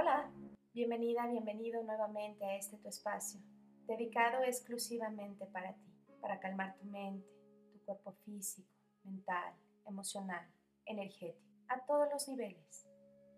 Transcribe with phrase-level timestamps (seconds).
[0.00, 0.30] Hola,
[0.72, 3.40] bienvenida, bienvenido nuevamente a este tu espacio,
[3.88, 7.26] dedicado exclusivamente para ti, para calmar tu mente,
[7.72, 8.68] tu cuerpo físico,
[9.02, 9.52] mental,
[9.86, 10.46] emocional,
[10.84, 12.86] energético, a todos los niveles.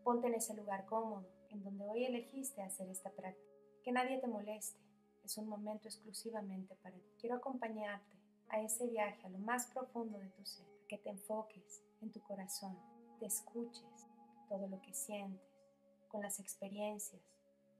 [0.04, 3.54] Ponte en ese lugar cómodo, en donde hoy elegiste hacer esta práctica.
[3.82, 4.78] Que nadie te moleste,
[5.24, 7.10] es un momento exclusivamente para ti.
[7.18, 8.18] Quiero acompañarte
[8.50, 12.20] a ese viaje a lo más profundo de tu ser, que te enfoques en tu
[12.20, 12.78] corazón,
[13.18, 14.06] te escuches
[14.46, 15.59] todo lo que sientes,
[16.10, 17.22] con las experiencias,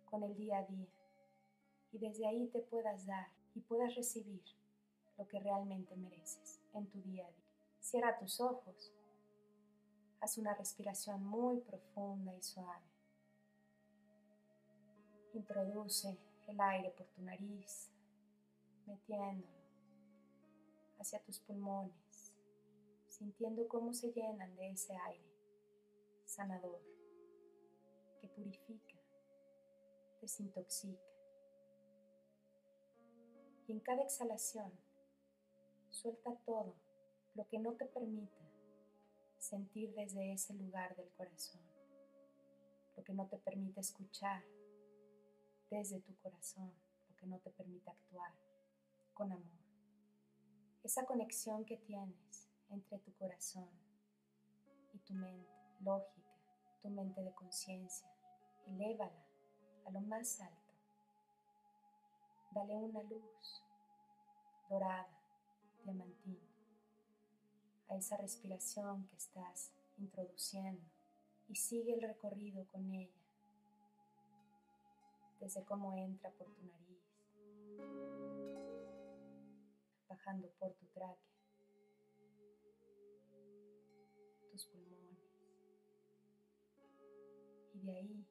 [0.08, 0.88] con el día a día,
[1.92, 4.42] y desde ahí te puedas dar y puedas recibir
[5.18, 7.44] lo que realmente mereces en tu día a día.
[7.80, 8.92] Cierra tus ojos,
[10.20, 12.86] haz una respiración muy profunda y suave.
[15.34, 17.90] Introduce el aire por tu nariz,
[18.86, 19.60] metiéndolo
[20.98, 22.32] hacia tus pulmones,
[23.08, 25.30] sintiendo cómo se llenan de ese aire
[26.24, 26.80] sanador
[28.20, 28.98] que purifica,
[30.20, 31.02] desintoxica.
[33.66, 34.72] Y en cada exhalación,
[35.90, 36.74] suelta todo
[37.34, 38.50] lo que no te permita
[39.38, 41.62] sentir desde ese lugar del corazón,
[42.96, 44.42] lo que no te permite escuchar
[45.70, 46.72] desde tu corazón,
[47.08, 48.32] lo que no te permite actuar
[49.14, 49.60] con amor.
[50.82, 53.68] Esa conexión que tienes entre tu corazón
[54.92, 55.48] y tu mente
[55.80, 56.29] lógica,
[56.80, 58.08] tu mente de conciencia,
[58.66, 59.24] elévala
[59.86, 60.74] a lo más alto.
[62.52, 63.62] Dale una luz
[64.68, 65.08] dorada,
[65.84, 66.46] diamantina,
[67.88, 70.88] a esa respiración que estás introduciendo
[71.48, 73.20] y sigue el recorrido con ella,
[75.40, 77.02] desde cómo entra por tu nariz,
[80.08, 81.16] bajando por tu tráquea,
[84.52, 84.99] tus pulmones,
[87.82, 88.26] de ahí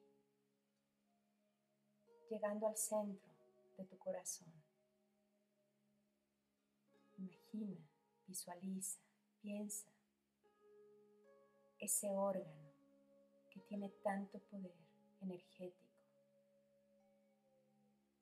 [2.30, 3.32] llegando al centro
[3.76, 4.52] de tu corazón.
[7.18, 7.76] Imagina,
[8.26, 9.00] visualiza,
[9.42, 9.90] piensa
[11.78, 12.70] ese órgano
[13.50, 14.76] que tiene tanto poder
[15.20, 15.90] energético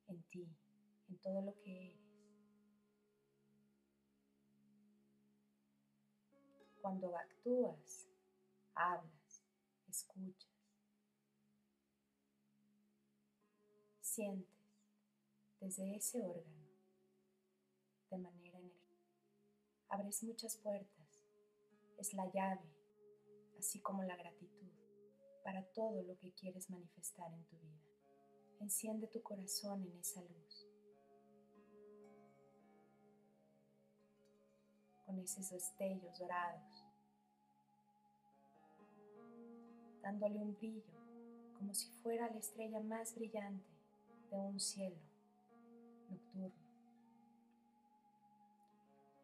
[0.09, 0.49] en ti,
[1.09, 2.09] en todo lo que eres.
[6.81, 8.09] Cuando actúas,
[8.75, 9.45] hablas,
[9.89, 10.48] escuchas,
[14.19, 14.59] sientes
[15.61, 16.67] desde ese órgano
[18.11, 19.15] de manera energética.
[19.91, 21.23] Abres muchas puertas,
[21.99, 22.69] es la llave,
[23.61, 24.73] así como la gratitud,
[25.45, 27.81] para todo lo que quieres manifestar en tu vida.
[28.59, 30.67] Enciende tu corazón en esa luz,
[35.07, 36.85] con esos destellos dorados,
[40.03, 40.99] dándole un brillo
[41.57, 43.78] como si fuera la estrella más brillante
[44.31, 44.97] de un cielo
[46.09, 46.53] nocturno.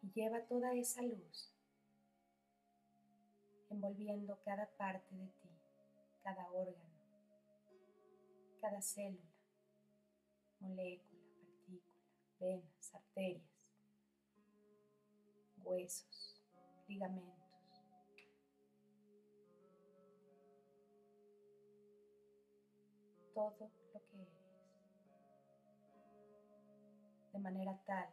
[0.03, 1.54] Y lleva toda esa luz
[3.70, 5.48] envolviendo cada parte de ti,
[6.22, 6.94] cada órgano,
[8.60, 9.22] cada célula,
[10.60, 11.92] molécula, partícula,
[12.41, 13.54] venas, arterias,
[15.65, 16.42] huesos,
[16.86, 17.34] ligamentos.
[23.34, 23.84] Todo
[27.44, 28.09] manera tal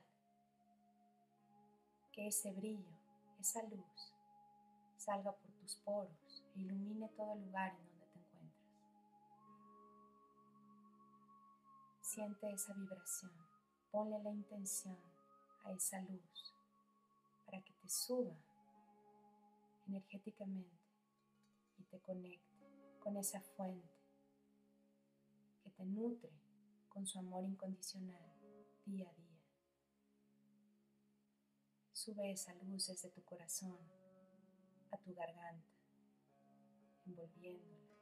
[2.12, 2.92] que ese brillo,
[3.40, 4.14] esa luz,
[4.98, 8.76] salga por tus poros e ilumine todo el lugar en donde te encuentras.
[12.02, 13.32] Siente esa vibración,
[13.90, 15.00] ponle la intención
[15.64, 16.54] a esa luz
[17.46, 18.36] para que te suba
[19.88, 20.78] energéticamente
[21.78, 23.96] y te conecte con esa fuente
[25.64, 26.32] que te nutre
[26.90, 28.41] con su amor incondicional
[28.86, 29.40] día a día.
[31.94, 33.78] Sube esa luz desde tu corazón
[34.92, 35.72] a tu garganta,
[37.06, 37.96] envolviéndola,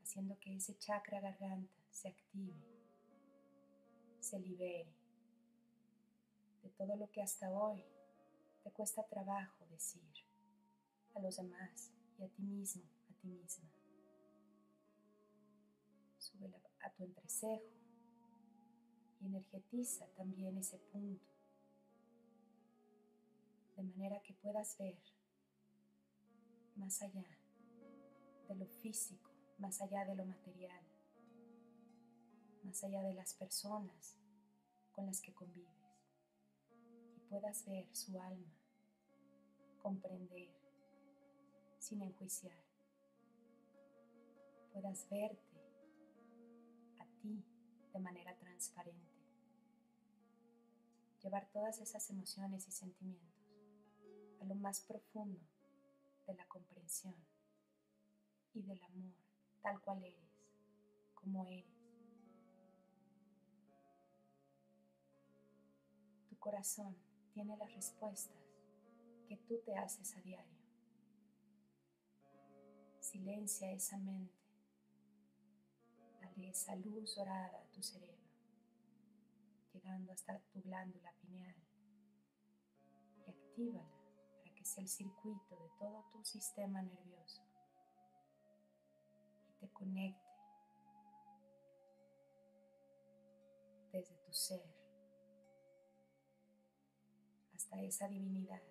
[0.00, 2.54] haciendo que ese chakra garganta se active,
[4.20, 4.94] se libere
[6.62, 7.84] de todo lo que hasta hoy
[8.62, 10.02] te cuesta trabajo decir
[11.14, 13.68] a los demás y a ti mismo, a ti misma.
[16.18, 17.87] Sube a tu entrecejo
[19.20, 21.32] y energetiza también ese punto,
[23.76, 24.98] de manera que puedas ver
[26.76, 27.26] más allá
[28.48, 30.82] de lo físico, más allá de lo material,
[32.64, 34.16] más allá de las personas
[34.92, 35.68] con las que convives.
[37.16, 38.52] Y puedas ver su alma,
[39.82, 40.50] comprender
[41.78, 42.64] sin enjuiciar,
[44.72, 45.48] puedas verte
[47.20, 47.44] ti
[47.92, 49.07] de manera transparente.
[51.28, 53.52] Llevar todas esas emociones y sentimientos
[54.40, 55.38] a lo más profundo
[56.26, 57.14] de la comprensión
[58.54, 59.12] y del amor
[59.60, 60.40] tal cual eres,
[61.12, 61.66] como eres.
[66.30, 66.96] Tu corazón
[67.34, 68.42] tiene las respuestas
[69.28, 70.58] que tú te haces a diario.
[73.00, 74.32] Silencia esa mente.
[76.22, 78.27] Dale esa luz dorada a tu cerebro,
[79.72, 81.56] llegando hasta tu glándula pineal.
[83.26, 83.88] Y actívala
[84.38, 87.42] para que sea el circuito de todo tu sistema nervioso.
[89.48, 90.20] Y te conecte
[93.92, 94.64] desde tu ser
[97.54, 98.62] hasta esa divinidad.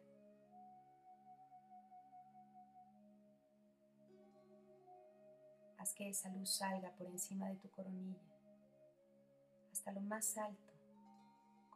[5.95, 8.21] Que esa luz salga por encima de tu coronilla,
[9.71, 10.73] hasta lo más alto,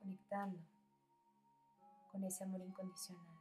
[0.02, 0.60] conectando
[2.12, 3.40] con ese amor incondicional,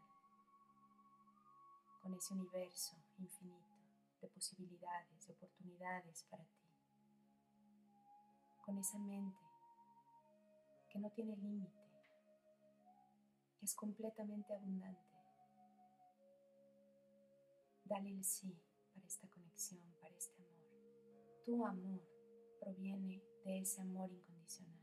[2.03, 3.75] con ese universo infinito
[4.21, 6.61] de posibilidades, de oportunidades para ti,
[8.65, 9.39] con esa mente
[10.91, 11.81] que no tiene límite,
[13.59, 15.09] que es completamente abundante.
[17.85, 18.55] Dale el sí
[18.93, 21.45] para esta conexión, para este amor.
[21.45, 22.01] Tu amor
[22.61, 24.81] proviene de ese amor incondicional.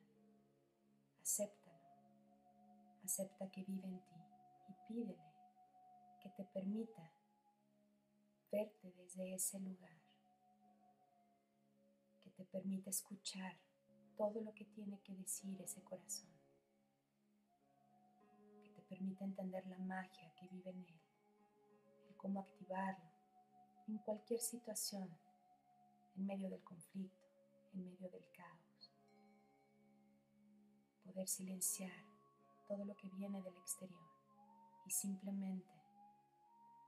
[1.21, 1.56] Acéptalo.
[3.07, 4.15] Acepta que vive en ti
[4.67, 5.31] y pídele
[6.21, 7.09] que te permita
[8.51, 9.97] verte desde ese lugar.
[12.21, 13.57] Que te permita escuchar
[14.17, 16.29] todo lo que tiene que decir ese corazón.
[18.61, 21.01] Que te permita entender la magia que vive en él.
[22.09, 23.09] El cómo activarlo
[23.87, 25.17] en cualquier situación
[26.17, 27.25] en medio del conflicto,
[27.73, 28.91] en medio del caos.
[31.05, 32.16] Poder silenciar
[32.67, 34.09] todo lo que viene del exterior
[34.85, 35.71] y simplemente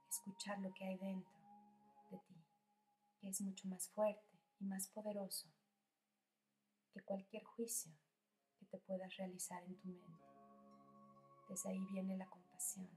[0.09, 1.37] escuchar lo que hay dentro
[2.11, 2.35] de ti,
[3.19, 5.47] que es mucho más fuerte y más poderoso
[6.93, 7.91] que cualquier juicio
[8.59, 10.27] que te puedas realizar en tu mente.
[11.47, 12.89] Desde ahí viene la compasión,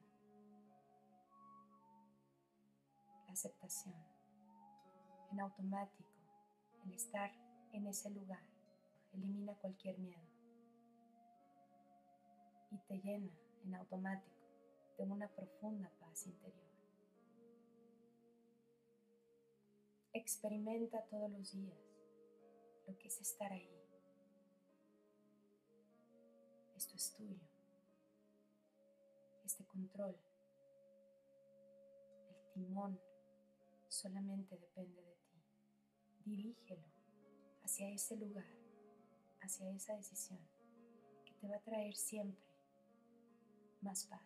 [3.27, 3.95] la aceptación,
[5.31, 6.11] en automático
[6.85, 7.33] el estar
[7.73, 8.43] en ese lugar
[9.13, 10.42] elimina cualquier miedo
[12.73, 13.31] y te llena
[13.65, 14.35] en automático
[14.99, 16.73] de una profunda paz interior.
[20.13, 21.79] Experimenta todos los días
[22.87, 23.71] lo que es estar ahí.
[26.77, 27.37] Esto es tuyo.
[29.45, 30.17] Este control,
[32.29, 32.99] el timón,
[33.89, 35.13] solamente depende de
[36.25, 36.87] dirígelo
[37.63, 38.47] hacia ese lugar,
[39.41, 40.39] hacia esa decisión
[41.25, 42.52] que te va a traer siempre
[43.83, 44.23] más paz.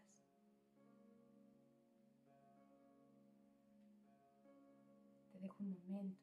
[5.33, 6.23] Te dejo un momento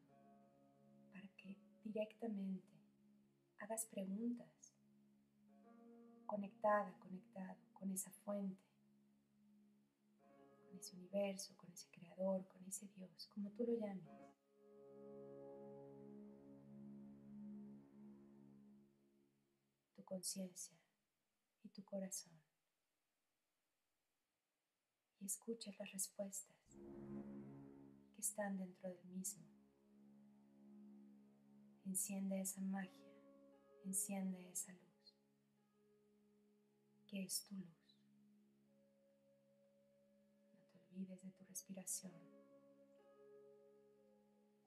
[1.12, 2.68] para que directamente
[3.60, 4.74] hagas preguntas
[6.26, 8.62] conectada, conectado con esa fuente,
[10.68, 14.24] con ese universo, con ese creador, con ese Dios, como tú lo llames.
[20.14, 20.78] conciencia
[21.64, 22.43] y tu corazón
[25.24, 26.54] y escucha las respuestas
[28.14, 29.42] que están dentro del mismo.
[31.86, 33.08] Enciende esa magia,
[33.86, 35.16] enciende esa luz,
[37.08, 37.98] que es tu luz.
[40.52, 42.14] No te olvides de tu respiración,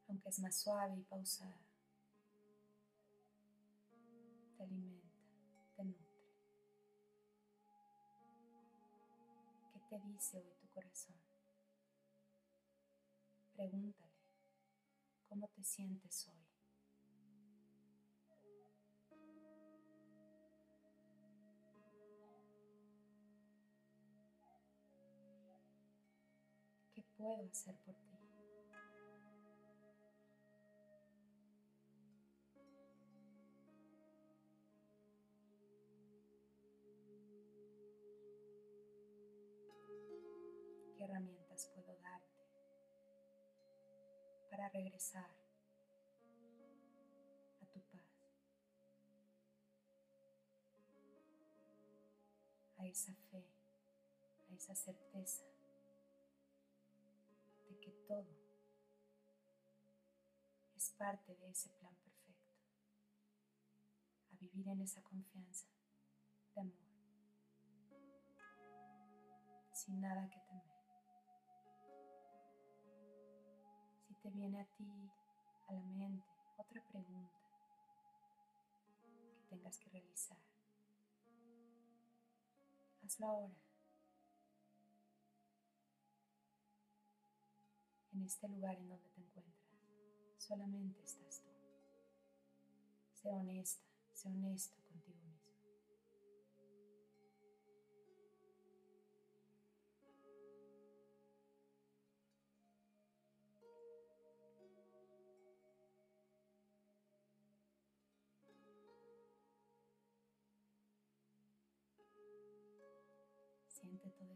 [0.09, 1.61] aunque es más suave y pausada.
[4.57, 5.07] Te alimenta
[5.77, 6.06] te nutre.
[9.99, 11.17] Te dice hoy tu corazón?
[13.55, 14.13] Pregúntale,
[15.29, 16.47] ¿cómo te sientes hoy?
[26.93, 28.16] ¿Qué puedo hacer por ti?
[44.69, 45.31] Regresar
[47.61, 48.05] a tu paz,
[52.79, 53.45] a esa fe,
[54.49, 55.45] a esa certeza
[57.69, 58.35] de que todo
[60.75, 62.17] es parte de ese plan perfecto
[64.39, 65.67] vivir en esa confianza
[66.55, 66.75] de amor,
[69.73, 70.76] sin nada que temer.
[74.27, 74.85] Te viene a ti
[75.69, 77.33] a la mente otra pregunta
[79.05, 80.37] que tengas que realizar,
[83.05, 83.55] hazlo ahora.
[88.15, 89.79] En este lugar en donde te encuentras,
[90.39, 91.51] solamente estás tú.
[93.13, 95.06] Sé honesta, sé honesto contigo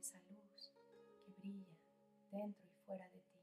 [0.00, 0.73] esa luz
[1.25, 1.78] que brilla
[2.30, 3.38] dentro y fuera de ti.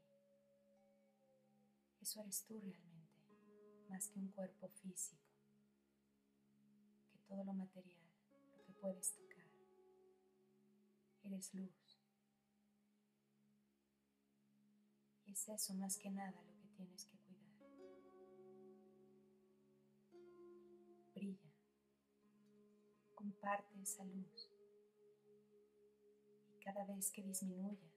[2.00, 5.28] Eso eres tú realmente, más que un cuerpo físico
[7.28, 8.00] todo lo material,
[8.56, 9.44] lo que puedes tocar.
[11.24, 12.00] Eres luz.
[15.26, 17.52] Y es eso más que nada lo que tienes que cuidar.
[21.14, 21.52] Brilla.
[23.14, 24.57] Comparte esa luz.
[26.68, 27.90] Cada vez que disminuya,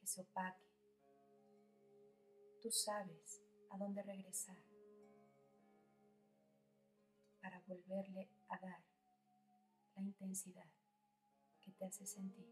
[0.00, 0.72] que se opaque,
[2.62, 4.56] tú sabes a dónde regresar
[7.42, 8.82] para volverle a dar
[9.96, 10.70] la intensidad
[11.60, 12.48] que te hace sentir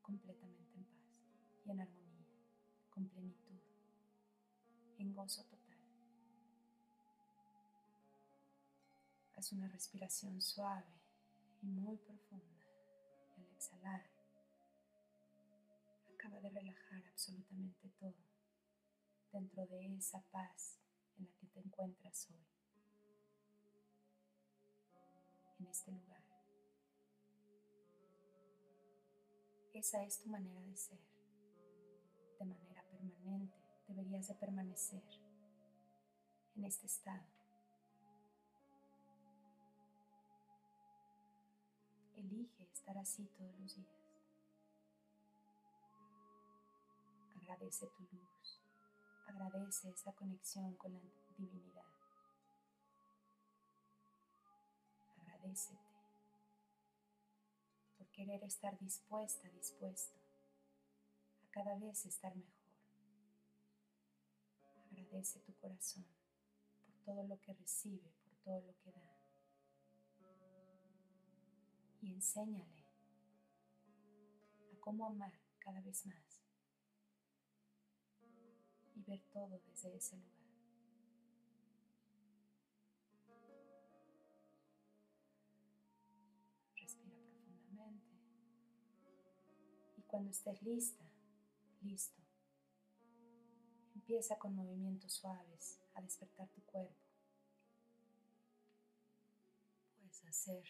[0.00, 2.26] completamente en paz y en armonía,
[2.88, 3.60] con plenitud,
[4.96, 5.78] en gozo total.
[9.36, 11.02] Haz una respiración suave
[11.60, 12.63] y muy profunda
[13.64, 14.02] exhalar
[16.12, 18.14] acaba de relajar absolutamente todo
[19.32, 20.80] dentro de esa paz
[21.18, 22.44] en la que te encuentras hoy
[25.60, 26.22] en este lugar.
[29.72, 30.98] Esa es tu manera de ser.
[32.38, 33.56] De manera permanente
[33.88, 35.02] deberías de permanecer
[36.56, 37.24] en este estado.
[42.14, 43.88] Elige estar así todos los días.
[47.40, 48.60] Agradece tu luz.
[49.26, 51.00] Agradece esa conexión con la
[51.38, 51.84] divinidad.
[57.96, 60.18] por querer estar dispuesta, dispuesto
[61.44, 62.52] a cada vez estar mejor.
[64.90, 66.04] Agradece tu corazón
[66.84, 69.13] por todo lo que recibe, por todo lo que da.
[72.04, 72.84] Y enséñale
[74.72, 76.42] a cómo amar cada vez más
[78.94, 80.44] y ver todo desde ese lugar.
[90.14, 91.04] cuando estés lista,
[91.80, 92.22] listo,
[93.96, 96.94] empieza con movimientos suaves a despertar tu cuerpo.
[99.96, 100.64] Puedes hacer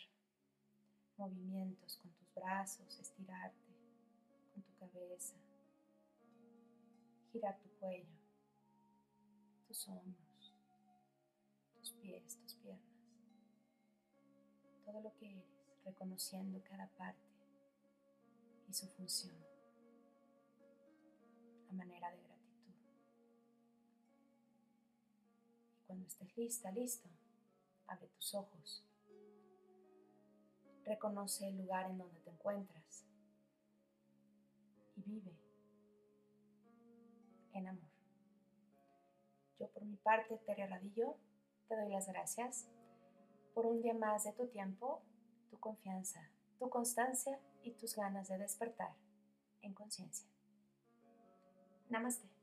[1.16, 3.74] movimientos con tus brazos, estirarte
[4.52, 5.36] con tu cabeza,
[7.32, 8.16] girar tu cuello,
[9.66, 10.54] tus hombros,
[11.74, 12.84] tus pies, tus piernas,
[14.84, 15.44] todo lo que eres,
[15.84, 17.22] reconociendo cada parte
[18.68, 19.36] y su función
[21.68, 22.74] a manera de gratitud.
[25.76, 27.08] Y cuando estés lista, listo,
[27.86, 28.84] abre tus ojos.
[30.84, 33.06] Reconoce el lugar en donde te encuentras
[34.96, 35.32] y vive
[37.52, 37.90] en amor.
[39.58, 41.16] Yo por mi parte, Tere Radillo,
[41.68, 42.66] te doy las gracias
[43.54, 45.02] por un día más de tu tiempo,
[45.50, 48.94] tu confianza, tu constancia y tus ganas de despertar
[49.62, 50.28] en conciencia.
[51.88, 52.33] Namaste.